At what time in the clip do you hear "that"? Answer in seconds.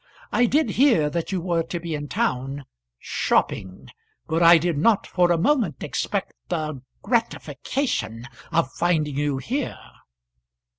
1.11-1.31